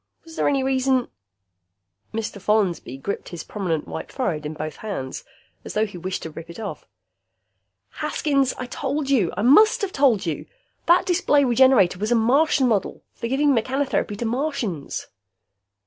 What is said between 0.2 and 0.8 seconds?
Was there any